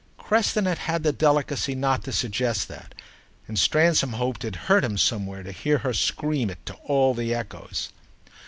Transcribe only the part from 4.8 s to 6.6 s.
him somewhere to hear her scream